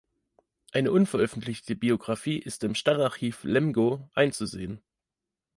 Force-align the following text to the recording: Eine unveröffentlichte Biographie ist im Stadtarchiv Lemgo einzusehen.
Eine 0.71 0.91
unveröffentlichte 0.91 1.75
Biographie 1.75 2.39
ist 2.39 2.63
im 2.63 2.73
Stadtarchiv 2.73 3.43
Lemgo 3.43 4.09
einzusehen. 4.15 4.81